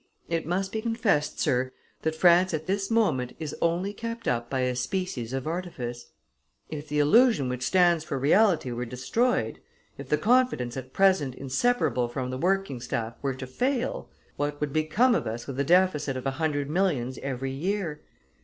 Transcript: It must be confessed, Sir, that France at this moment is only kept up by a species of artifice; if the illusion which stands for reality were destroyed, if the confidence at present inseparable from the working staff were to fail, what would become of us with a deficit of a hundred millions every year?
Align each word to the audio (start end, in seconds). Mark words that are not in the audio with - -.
It 0.27 0.47
must 0.47 0.71
be 0.71 0.81
confessed, 0.81 1.39
Sir, 1.39 1.71
that 2.01 2.15
France 2.15 2.55
at 2.55 2.65
this 2.65 2.89
moment 2.89 3.35
is 3.37 3.55
only 3.61 3.93
kept 3.93 4.27
up 4.27 4.49
by 4.49 4.61
a 4.61 4.75
species 4.75 5.31
of 5.31 5.45
artifice; 5.45 6.07
if 6.71 6.87
the 6.87 6.97
illusion 6.97 7.49
which 7.49 7.61
stands 7.61 8.03
for 8.03 8.17
reality 8.17 8.71
were 8.71 8.83
destroyed, 8.87 9.59
if 9.99 10.09
the 10.09 10.17
confidence 10.17 10.75
at 10.75 10.91
present 10.91 11.35
inseparable 11.35 12.07
from 12.07 12.31
the 12.31 12.39
working 12.39 12.81
staff 12.81 13.13
were 13.21 13.35
to 13.35 13.45
fail, 13.45 14.09
what 14.37 14.59
would 14.59 14.73
become 14.73 15.13
of 15.13 15.27
us 15.27 15.45
with 15.45 15.59
a 15.59 15.63
deficit 15.63 16.17
of 16.17 16.25
a 16.25 16.31
hundred 16.31 16.67
millions 16.67 17.19
every 17.19 17.51
year? 17.51 18.01